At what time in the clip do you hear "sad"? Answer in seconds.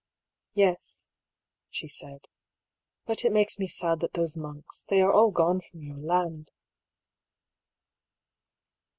3.67-3.99